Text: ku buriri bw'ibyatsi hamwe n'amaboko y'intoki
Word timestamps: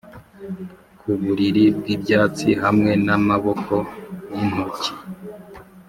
ku 0.99 1.09
buriri 1.21 1.63
bw'ibyatsi 1.77 2.49
hamwe 2.63 2.91
n'amaboko 3.05 3.73
y'intoki 4.33 4.91